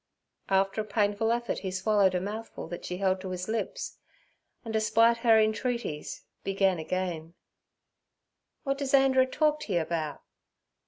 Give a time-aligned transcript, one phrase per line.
[0.49, 3.99] After a painful effort he swallowed a mouthful that she held to his lips,
[4.65, 7.35] and, despite her entreaties, began again:
[8.65, 10.23] 'W'at does Anderer tork t' yer about?'